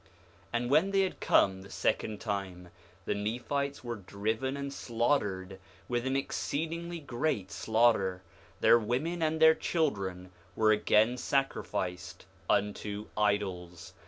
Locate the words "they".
0.89-1.01